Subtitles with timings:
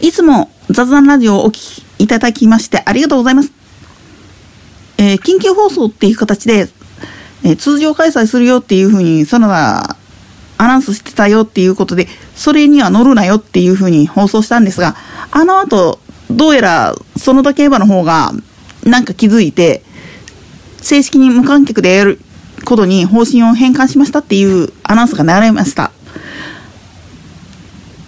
[0.00, 3.52] いつも雑談ラジオをお聞きいただきましてありがとうございます。
[4.98, 6.68] えー、緊急放送っていう形で、
[7.44, 9.96] えー、通常開催するよっていうふうに、そのア
[10.58, 14.96] ナウンスしてたよっていうことで、それには乗るなよっていうふうに放送したんですが、
[15.30, 18.32] あの後、どうやら、その他競馬の方が、
[18.84, 19.82] なんか気づいて、
[20.80, 22.20] 正式に無観客でやる
[22.64, 25.90] ことに方針を変換しましたっていうアナウンスが流れました。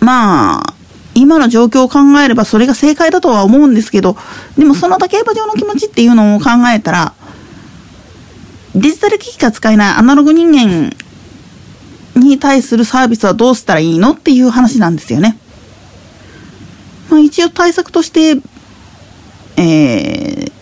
[0.00, 0.65] まあ、
[1.26, 4.16] 今の状況を考えればそれが正解だとは思うんですけど、
[4.56, 7.14] でもその他競馬場の気持ちっていうのを考えたら、
[8.76, 10.94] デジタル機器が使えないアナログ人間
[12.14, 15.36] に対するサービスはどうしたらいいのっていう話なんですよね。
[17.10, 18.40] まあ、一応対策として、
[19.56, 20.52] えー、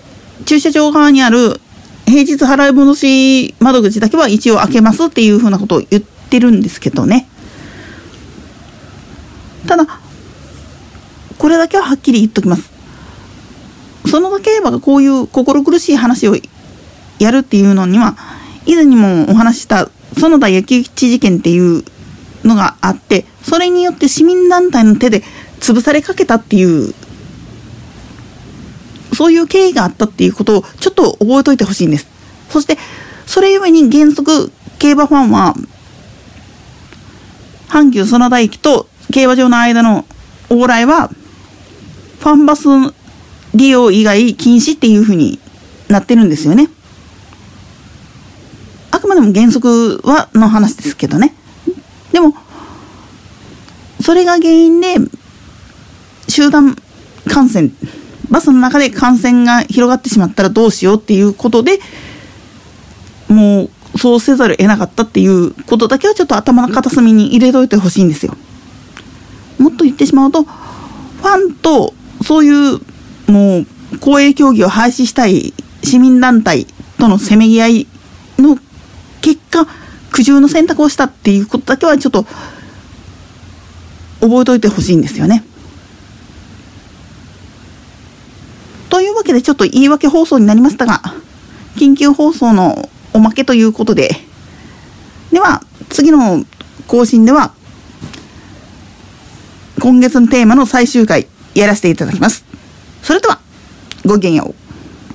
[0.46, 1.60] 駐車場側にある
[2.06, 7.28] 平日払い戻し窓口だけは一応開けますっていうふうなことを言ってるんですけどね。
[9.66, 9.93] ただ、
[11.44, 12.70] これだけははっきり言っときます。
[14.10, 16.36] そのだけ馬がこういう心苦しい話を
[17.18, 18.16] やるっていうのには、
[18.64, 21.84] 以前にもお話した園田焼き地事件っていう
[22.44, 25.22] のがあって、それによって市民団体の手で
[25.60, 26.94] 潰されかけたっていう、
[29.12, 32.06] そういう経緯があったっていうことをちょっと覚えといてほしいんです。
[32.48, 32.78] そして、
[33.26, 35.54] それゆえに原則、競馬ファンは、
[37.68, 40.06] 阪急園田駅と競馬場の間の
[40.48, 41.10] 往来は、
[42.24, 42.68] ファンバス
[43.54, 45.38] 利用以外禁止っていうふうに
[45.88, 46.70] なってるんですよね。
[48.90, 51.34] あくまでも原則はの話ですけどね。
[52.12, 52.34] でも、
[54.00, 54.96] それが原因で、
[56.26, 56.74] 集団
[57.28, 57.70] 感染、
[58.30, 61.78] バスの中で感染が広がってしまったらどうしようっていうことで、
[63.28, 68.34] もうそうせざるを得なかったっていうことだけはちょっと頭の片隅に入れといてほしいんですよ。
[69.58, 71.92] もっと言ってしまうと、ファンと
[72.24, 72.80] そういう
[73.30, 73.58] も
[73.92, 76.66] う公営競技を廃止したい市民団体
[76.98, 77.86] とのせめぎ合い
[78.38, 78.58] の
[79.20, 79.66] 結果、
[80.10, 82.24] 苦渋の選択をしたっていうことだけはちょっと
[84.20, 85.44] 覚えておいてほしいんですよね。
[88.88, 91.02] というわけでちょっと言い訳放送になりましたが、
[91.76, 94.10] 緊急放送のおまけということで、
[95.30, 96.44] では次の
[96.86, 97.52] 更新では
[99.80, 102.44] 今月のテーマの最終回やらせていただきます。
[103.02, 103.40] それでは、
[104.04, 104.63] ごきげんよう。